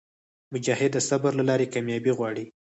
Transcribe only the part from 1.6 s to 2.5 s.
کاميابي غواړي.